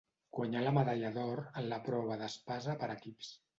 Guanyà 0.37 0.63
la 0.67 0.71
medalla 0.77 1.11
d'or 1.17 1.43
en 1.63 1.69
la 1.75 1.81
prova 1.91 2.19
d'espasa 2.25 2.79
per 2.83 2.93
equips. 2.99 3.33